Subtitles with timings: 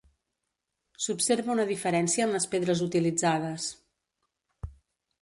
[1.07, 3.71] S'observa una diferència en les pedres utilitzades.